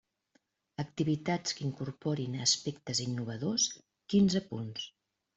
[0.83, 3.67] Activitats que incorporin aspectes innovadors,
[4.15, 4.89] quinze punts.